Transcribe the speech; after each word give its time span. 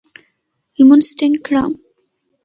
لمونځ 0.77 1.07
ټینګ 1.17 1.35
کړه! 1.45 1.63